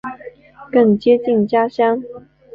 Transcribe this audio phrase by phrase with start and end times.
[0.71, 2.01] 更接近家乡